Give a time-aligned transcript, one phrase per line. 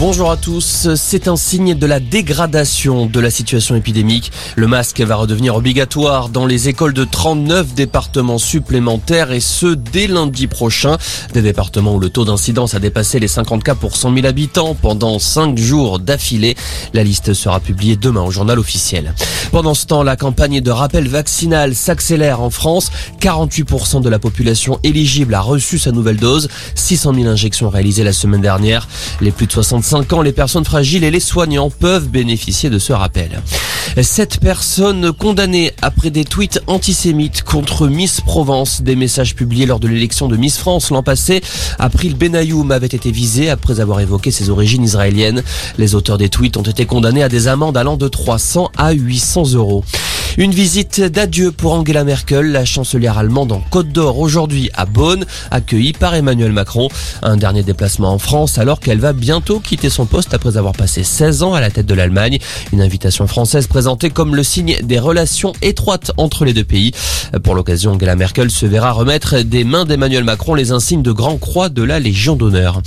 [0.00, 0.88] Bonjour à tous.
[0.94, 4.32] C'est un signe de la dégradation de la situation épidémique.
[4.56, 10.06] Le masque va redevenir obligatoire dans les écoles de 39 départements supplémentaires et ce dès
[10.06, 10.96] lundi prochain.
[11.34, 14.74] Des départements où le taux d'incidence a dépassé les 50 cas pour 100 000 habitants
[14.74, 16.56] pendant 5 jours d'affilée.
[16.94, 19.12] La liste sera publiée demain au journal officiel.
[19.52, 22.90] Pendant ce temps, la campagne de rappel vaccinal s'accélère en France.
[23.20, 26.48] 48% de la population éligible a reçu sa nouvelle dose.
[26.74, 28.88] 600 000 injections réalisées la semaine dernière.
[29.20, 32.78] Les plus de 65 5 ans, les personnes fragiles et les soignants peuvent bénéficier de
[32.78, 33.42] ce rappel.
[34.00, 38.82] Sept personnes condamnées après des tweets antisémites contre Miss Provence.
[38.82, 41.40] Des messages publiés lors de l'élection de Miss France l'an passé.
[41.80, 45.42] April Benayoum avait été visé après avoir évoqué ses origines israéliennes.
[45.76, 49.54] Les auteurs des tweets ont été condamnés à des amendes allant de 300 à 800
[49.54, 49.82] euros.
[50.38, 55.24] Une visite d'adieu pour Angela Merkel, la chancelière allemande en Côte d'Or aujourd'hui à Bonn,
[55.50, 56.88] accueillie par Emmanuel Macron.
[57.22, 61.02] Un dernier déplacement en France alors qu'elle va bientôt quitter son poste après avoir passé
[61.02, 62.38] 16 ans à la tête de l'Allemagne.
[62.72, 66.92] Une invitation française présentée comme le signe des relations étroites entre les deux pays.
[67.42, 71.38] Pour l'occasion, Angela Merkel se verra remettre des mains d'Emmanuel Macron les insignes de Grand
[71.38, 72.80] Croix de la Légion d'honneur.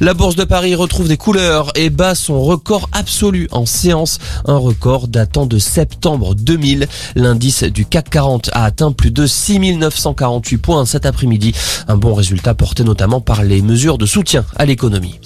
[0.00, 4.56] La Bourse de Paris retrouve des couleurs et bat son record absolu en séance, un
[4.56, 6.86] record datant de septembre 2000.
[7.16, 11.52] L'indice du CAC 40 a atteint plus de 6948 points cet après-midi,
[11.88, 15.18] un bon résultat porté notamment par les mesures de soutien à l'économie.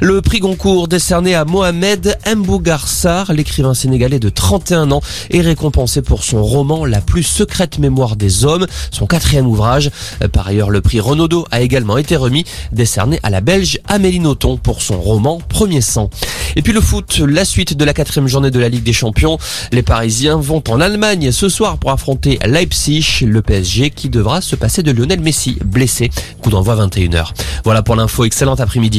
[0.00, 6.22] Le prix Goncourt décerné à Mohamed Mbougarsar, l'écrivain sénégalais de 31 ans, est récompensé pour
[6.22, 9.90] son roman La plus secrète mémoire des hommes, son quatrième ouvrage.
[10.32, 14.56] Par ailleurs, le prix Renaudot a également été remis, décerné à la Belge Amélie Nothomb
[14.56, 16.10] pour son roman Premier sang.
[16.54, 19.38] Et puis le foot, la suite de la quatrième journée de la Ligue des Champions.
[19.72, 24.54] Les Parisiens vont en Allemagne ce soir pour affronter Leipzig, le PSG qui devra se
[24.54, 26.10] passer de Lionel Messi, blessé.
[26.40, 27.32] Coup d'envoi 21h.
[27.64, 28.96] Voilà pour l'info, excellent après-midi.